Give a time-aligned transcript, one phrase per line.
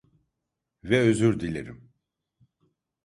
[0.83, 1.93] Ve özür dilerim.